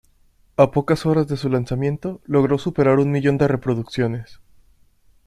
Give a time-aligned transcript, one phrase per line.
[0.57, 4.39] A pocas horas de su lanzamiento logró superar un millón de reproducciones.